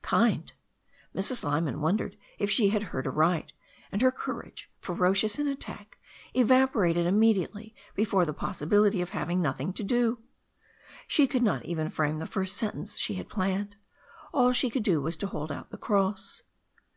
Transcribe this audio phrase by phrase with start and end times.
[0.00, 0.52] Kind!
[1.12, 1.42] Mrs.
[1.42, 3.52] Lyman wondered if she had heard aright,
[3.90, 5.98] and her courage, ferocious in attack,
[6.34, 10.18] evaporated immedi ately before the possibility of having nothing io do.
[11.08, 13.74] She could not even frame the first sentence she had planned.
[14.32, 16.44] All she could do was to hold out the cross.